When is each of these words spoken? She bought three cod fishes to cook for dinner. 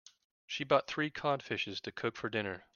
She 0.47 0.63
bought 0.63 0.87
three 0.87 1.11
cod 1.11 1.43
fishes 1.43 1.79
to 1.81 1.91
cook 1.91 2.15
for 2.15 2.27
dinner. 2.27 2.65